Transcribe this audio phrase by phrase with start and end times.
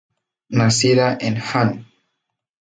[0.49, 1.85] Nacida en Hann.